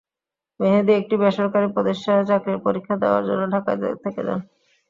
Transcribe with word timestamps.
মেহেদি 0.59 0.91
একটি 0.95 1.15
বেসরকারি 1.21 1.67
প্রতিষ্ঠানে 1.75 2.23
চাকরির 2.29 2.63
পরীক্ষা 2.65 2.95
দেওয়ার 3.01 3.23
জন্য 3.29 3.43
ঢাকায় 3.53 3.79
থেকে 4.03 4.21
যান। 4.27 4.39